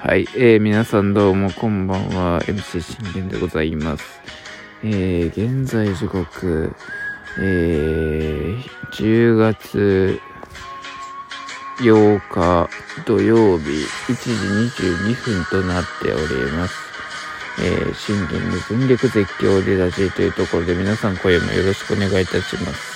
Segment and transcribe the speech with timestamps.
[0.00, 4.20] はい、えー、皆さんどうもこんばんは、MC 信玄でございます。
[4.84, 6.74] えー、現在時刻、
[7.38, 8.62] えー、
[8.92, 10.20] 10月
[11.78, 12.68] 8日
[13.06, 13.64] 土曜日
[14.08, 16.74] 1時22分となっております。
[17.58, 22.95] えー、信玄の全力絶叫出だしというところで皆さん声もよろしくお願いいたします。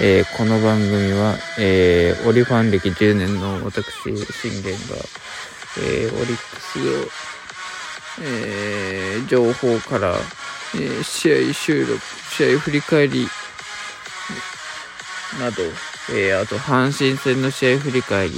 [0.00, 4.14] えーこの番組は、えーオリファン歴10年の私、信
[4.62, 4.94] 玄が、
[5.76, 10.14] えーオリックスの、え情報から、
[10.76, 12.00] え試合収録、
[12.30, 13.26] 試合振り返り
[15.40, 15.64] など、
[16.14, 18.34] えあと阪神戦の試合振り返り、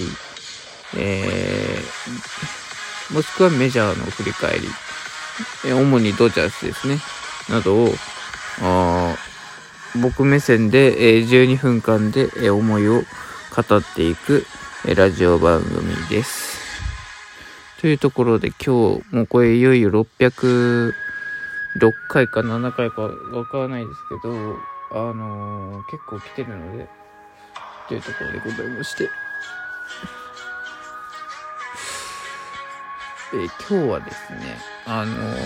[0.96, 1.78] え
[3.12, 4.68] もしくはメジャーの振り返り、
[5.66, 6.98] え主にドジャースですね、
[7.50, 7.94] などを、
[8.62, 9.14] あ
[9.96, 14.46] 僕目線で、えー12分間で、え思いを語っていく、
[14.86, 16.60] えラジオ番組です。
[17.80, 18.70] というところで今日、
[19.14, 20.92] もうこれいよいよ606
[22.08, 24.56] 回か7回かわからないですけど、
[24.92, 26.88] あのー結構来てるので、
[27.88, 29.10] というところでございまして。
[33.32, 35.36] えー今日はですね、あのー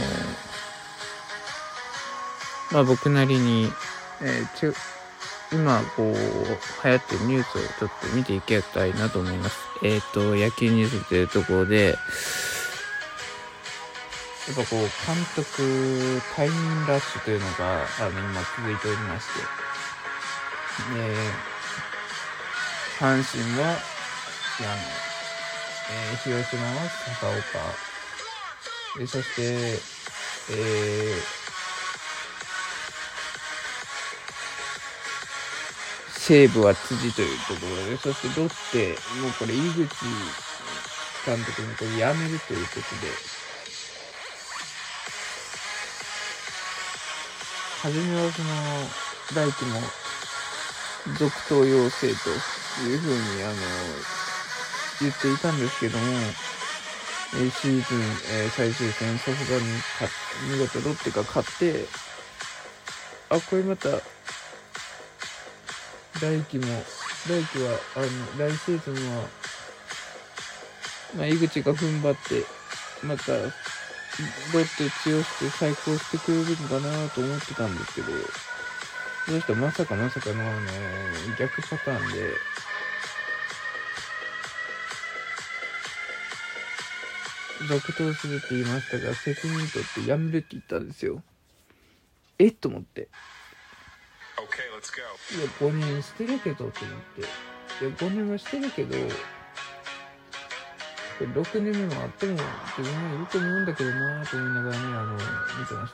[2.73, 3.71] まあ僕なりに、
[4.25, 4.77] えーち
[5.53, 6.17] 今こう流
[6.91, 9.59] 行ってるニュースをちょっと見ていきたいなと思います。
[9.85, 11.97] えっ、と野球ニュースというところでやっ
[14.57, 14.89] ぱこう監
[15.37, 15.63] 督
[16.35, 19.41] 退任ラッシュというのがあの今続いておりまして。
[20.95, 21.15] で
[22.99, 24.75] 阪神は矢野、
[25.91, 26.73] えー広島は
[27.21, 27.39] 高岡。
[28.99, 29.43] でそして
[30.51, 31.44] えー
[36.27, 39.77] 西武は辻というところで、そしてロッテ、もうこれ井口
[41.27, 43.13] 監督にこれ辞めるということで、
[47.83, 48.49] 初めはその、
[49.35, 49.81] 大輝も
[51.19, 52.31] 続投要請と
[52.89, 53.55] いうふうに、あの、
[55.03, 56.05] 言っていたんですけども、
[57.37, 58.01] えシーズン、
[58.33, 59.67] え最終戦、ソフトバンク
[60.47, 61.85] に見事ロッテが勝って、
[63.29, 64.01] あ、これまた、
[66.21, 66.65] 来季も、
[67.29, 68.07] 来季は、あの、
[68.39, 69.29] 来シーズンは、
[71.17, 72.47] まあ、井口が踏ん張って、
[73.03, 78.07] また、ロッテ強して再興してくれるのかなと思ってたんですけど、
[79.27, 82.47] その人まさかまさかの、あの、逆パターンで、
[87.69, 91.23] 続投するって言いましたが、責任取って辞めるって言ったんですよ。
[92.39, 92.55] えっ？
[92.55, 93.09] と思って。
[94.45, 95.01] Okay, let's go.
[95.39, 97.21] いや、5年してるけどって思って。
[97.23, 98.97] いや、5年はしてるけど、
[101.19, 102.33] これ6年目もあっても
[102.77, 105.21] 自分はいると思うんだけどなぁと思いながらね、あの、見
[105.67, 105.93] てまし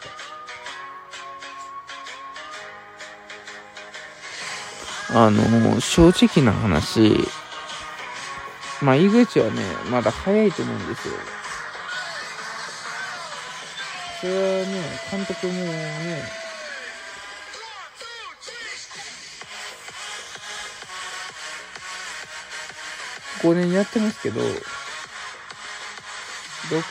[5.13, 5.21] た。
[5.27, 7.29] あの、正直な話、
[8.83, 11.15] まあ、井口はね、まだ早いと思うんですよ。
[14.21, 16.23] それはね、監督もね、
[23.43, 24.47] 5年やってますけど、6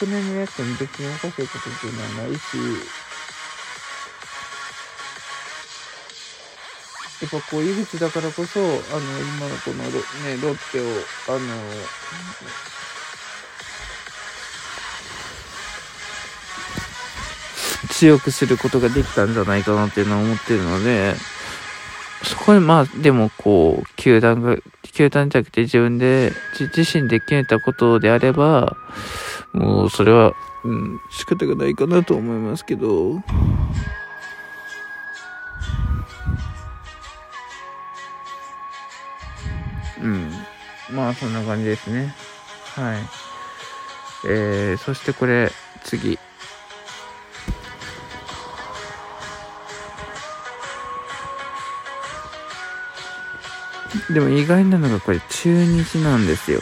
[0.08, 2.40] 年もやっても別におかしいことっていうのはないし、
[7.22, 8.80] やっぱこう、井口だからこそ、あの、今
[9.48, 10.00] のこのロ,、ね、
[10.42, 10.84] ロッテを、
[11.28, 11.40] あの、
[17.92, 21.18] 強くすることができたんじゃないかなっていうのは思ってるので、
[22.24, 28.76] そこでまあ、でもこう、球団が、球団じゃなくて自分で、自自身で決めたことであれば、
[29.54, 33.22] もうそれは、うん、仕方がないかなと思いますけど、
[40.02, 40.32] うん。
[40.92, 42.14] まあ、そんな感じですね。
[42.76, 43.00] はい。
[44.28, 45.52] えー、そしてこれ、
[45.84, 46.20] 次。
[54.10, 56.62] でも意外なのがこれ中日なんですよ。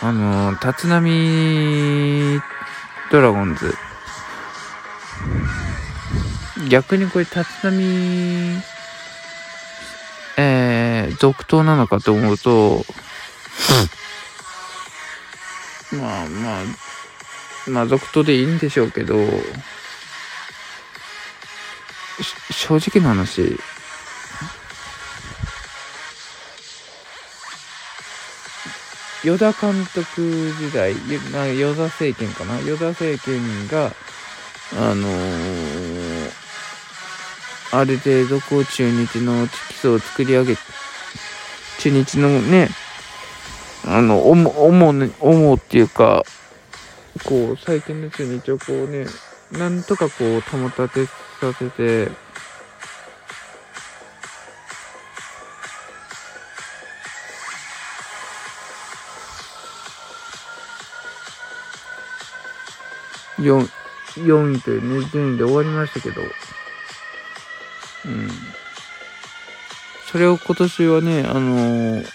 [0.00, 2.42] あのー、立浪
[3.10, 3.74] ドラゴンズ。
[6.68, 8.62] 逆にこれ立浪、
[10.36, 12.84] えー、続投なのかと思うと、
[15.92, 16.64] まあまあ、
[17.68, 19.16] まあ続投でいいんでしょうけど、
[22.20, 23.58] し正直な話、
[29.24, 32.56] 与田監督時代、与田政権かな？
[32.60, 33.92] 与田政権が、
[34.76, 36.42] あのー
[37.74, 40.56] ある程度こう中日の基礎を作り上げ、
[41.78, 42.68] 中日のね、
[43.86, 46.22] あの、主、主ね、主っていうか、
[47.24, 49.06] こう、最近の中日をこうね、
[49.52, 52.10] なんとかこう、保たてさせて、
[63.42, 63.68] 4、
[64.24, 68.28] 4位というね、順位で終わりましたけど、うん。
[70.10, 72.06] それを今年はね、あのー、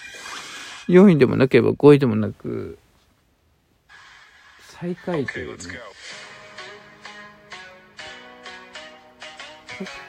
[0.87, 2.77] 4位でもなければ5位でもなく、
[4.59, 5.63] 最下位というね、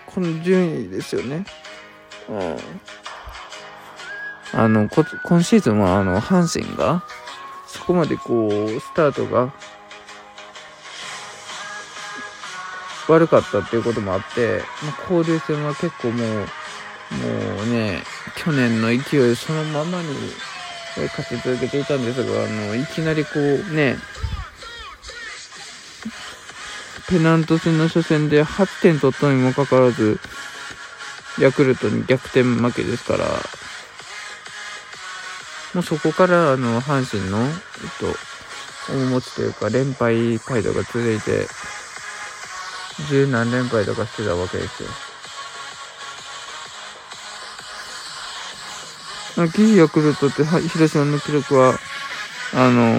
[0.06, 1.44] この順位ですよね。
[2.28, 2.56] うん。
[4.52, 7.04] あの、こ今シーズンは、あの、阪神が、
[7.66, 9.52] そこまでこう、スタートが、
[13.08, 18.02] 悪かったっていうこともあって、まあ、交流戦は結構もう、もうね、
[18.36, 20.08] 去年の勢いそのままに
[20.96, 23.96] 勝ち続けていたんですが、あの、いきなりこうね、
[27.08, 30.20] ペナント戦の初戦で8点取ったにもかかわらず、
[31.40, 33.24] ヤクルトに逆転負けですから、
[35.74, 37.52] もうそこから、あの、阪神の、えっ
[37.98, 41.46] と、大持ちというか、連敗街道が続いて、
[43.06, 44.88] 十何連敗とかしてたわけですよ。
[49.36, 51.78] まあギリヤクルトって、は広島の記録は、
[52.54, 52.98] あの、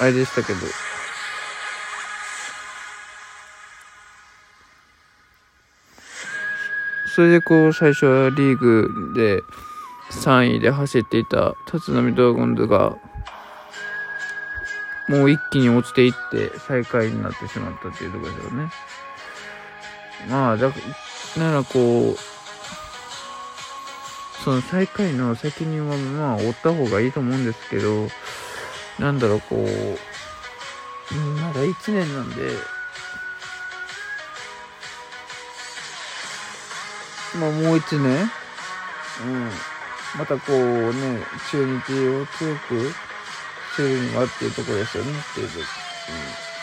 [0.00, 0.58] あれでしたけど、
[7.14, 9.42] それでこう、最初はリーグで
[10.10, 12.96] 3位で走っていた立浪ドラゴンズが、
[15.08, 18.70] もう一気に落ちていって最下位になってしまったっていうところですよね。
[20.28, 20.72] まあ、だ
[21.36, 22.16] ならこう、
[24.44, 28.08] その最下位の責任はまあ負った方がいいと思うんですけど、
[28.98, 32.50] なんだろう、こう、まだ1年なんで、
[37.38, 38.30] まあもう1年、
[39.22, 39.50] うん、
[40.18, 42.94] またこうね、中日を強く
[43.74, 45.48] するにはっていうところですよね、っていう。
[45.48, 46.53] うん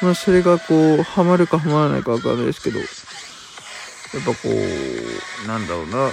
[0.00, 2.88] まあそれがこう、ハマるかハマらないかわかんないですけど、やっ
[4.24, 6.12] ぱこう、なんだろうな、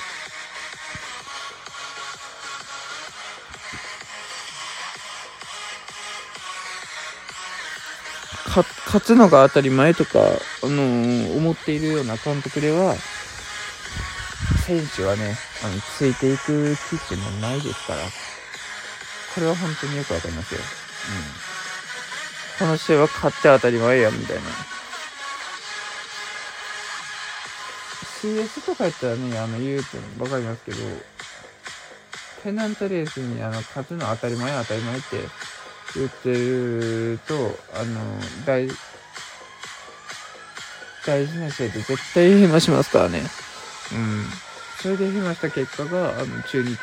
[8.95, 12.95] 勝つのが当たり前とか、あのー思っているような監督では、
[14.65, 17.99] 選手はね、あの、ついていく気っていうのはないですから、
[19.33, 20.61] これは本当によくわかりますよ。
[20.61, 21.54] うん。
[22.57, 24.43] この試合は勝って当たり前や、みたいな。
[28.21, 30.77] CS とかやったらね、あの、言うとわかりますけど、
[32.43, 35.05] ペナントレースにあの、勝つの当たり前当たり前って
[35.95, 37.35] 言ってると、
[37.73, 38.01] あの、
[38.45, 38.67] 大、
[41.05, 43.21] 大事な試合って絶対ヘマしますからね。
[43.91, 44.25] うん。
[44.81, 46.77] それでヘマした結果が、あの、中日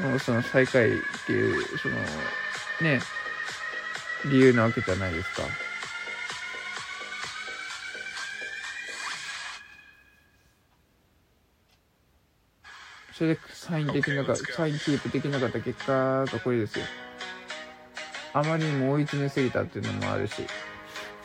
[0.00, 0.92] のその最下位っ
[1.26, 1.96] ていう、その、
[2.82, 3.00] ね、
[4.26, 5.42] 理由なわけじゃないですか。
[13.12, 16.84] それでサインできなかった.サインキープできなかった結果がこれですよ。
[18.32, 20.46] あまりにも追い詰めすぎたっていうのもあるし、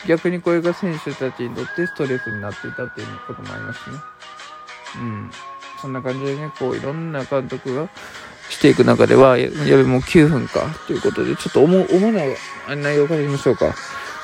[0.07, 3.97] 逆にこれが選手たちにとってストレスになっていたっていうこともありますね。
[4.95, 5.31] うん。
[5.81, 7.87] そんな感じでね、こういろんな監督が
[8.49, 10.61] していく中では、ややべ、もう9分か。
[10.87, 12.35] ということで、ちょっと主主ない
[12.77, 13.73] 内容から言いましょうか。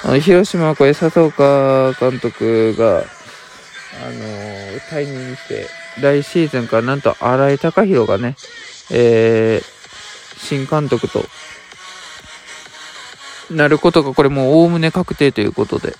[0.03, 5.67] あの、広島はこれ、佐藤岡監督が、あのー退任して、
[6.01, 8.35] 来シーズンからなんと新井貴弘がね、
[8.91, 11.23] えー、新監督と
[13.51, 15.95] なることが、これもうおおむね確定ということで。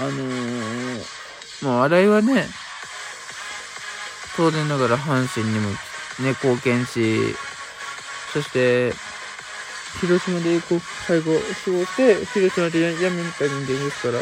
[0.00, 1.04] あのー、
[1.64, 2.46] もう新井はね、
[4.36, 5.76] 当然ながら阪神にもね、
[6.42, 7.34] 貢献し、
[8.34, 8.92] そして、
[10.00, 14.18] 広島でこう最後過ごして、広島でやめた人間ですから、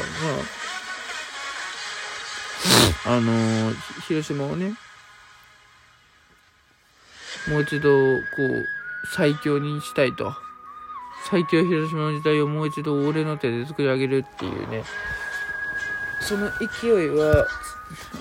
[3.05, 3.75] まあ、あのー、
[4.07, 4.75] 広島をね、
[7.49, 8.65] もう一度、こう、
[9.17, 10.33] 最強にしたいと。
[11.29, 14.85] 最強広島の時代をもう一度俺の手で作り上げるっていうね、
[16.23, 17.47] その勢いは、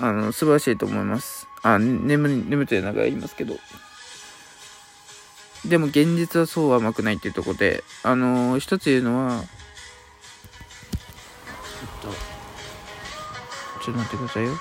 [0.01, 1.47] あの、素晴らしいと思います。
[1.61, 3.57] あ、眠、眠ってなんか言いますけど。
[5.65, 12.13] でも現実はそう甘くないっていうところで、あのー、一つ言うのは、ちょっ
[13.79, 14.51] と、ちょっと待ってくださいよ。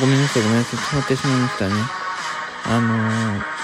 [0.00, 0.80] ごめんなさい、ごめんなさい。
[0.80, 1.74] 止まってしまいましたね。
[2.64, 3.59] あのー、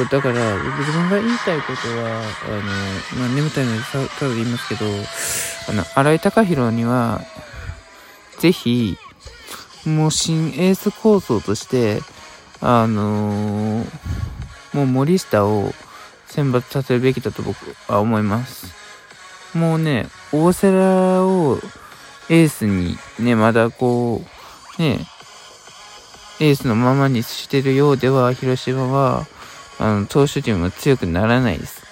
[0.00, 3.82] そう、だから、自分が言いたいことは、あの、まあ、眠たいので、
[4.18, 4.86] ただ言いますけど、
[5.68, 7.20] あの、荒井隆弘には、
[8.38, 8.96] ぜひ、
[9.84, 12.00] もう新エース構想として、
[12.60, 13.86] あのー、
[14.72, 15.72] もう森下を
[16.26, 17.56] 選抜させるべきだと僕
[17.88, 18.72] は思います。
[19.54, 21.58] もうね、大瀬良を
[22.28, 24.22] エースにね、まだこ
[24.78, 25.00] う、ね、
[26.40, 29.26] エースのままにしてるようでは、広島は、
[29.80, 31.82] あの、投手陣も強くならないです。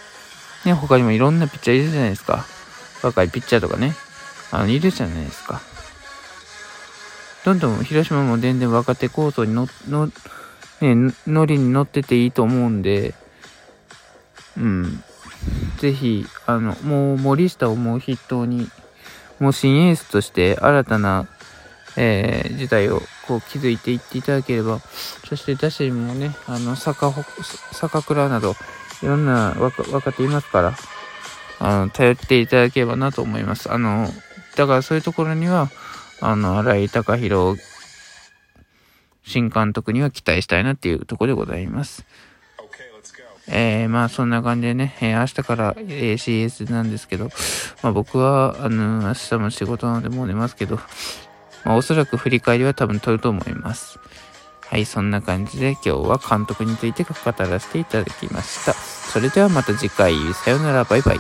[0.65, 2.45] ね、他にもいろんなピッチャーいるじゃないですか。
[3.03, 3.95] 若いピッチャーとかね。
[4.53, 5.61] あの、いるじゃないですか。
[7.45, 10.07] どんどん広島も全然若手構想にの、の、
[10.81, 13.15] ね、ノリに乗ってていいと思うんで、
[14.57, 15.03] うん。
[15.79, 18.69] ぜひ、あの、もう森下をもう筆頭に、
[19.41, 21.27] もう新エースとして新たな
[22.01, 24.81] えー、事態をこう気づいていっていただければ、
[25.29, 27.13] そして打者にもね、あの、坂、
[27.73, 28.57] 坂倉など、
[29.03, 30.75] いろんな若若手いますから、
[31.61, 33.71] あの、頼っていただければなと思います。
[33.71, 34.09] あの、
[34.57, 35.71] だからそういうところには、
[36.21, 37.61] あの、荒井隆弘
[39.25, 42.07] 新監督には期待したいなっていうところでございます。
[43.51, 47.31] えー、まあそんな感じでね、えー、明日から、えー、CS なんですけど、
[47.83, 50.79] まあ僕は、あの、明日も仕事なのでもう寝ますけど、
[51.65, 53.99] まあ、おそらく振り返りは多分取ると思います。
[54.67, 58.75] はい、そんな感じで今日は監督について語らせていただきました。
[58.75, 61.19] それではまた次回、さよなら、バイバイ。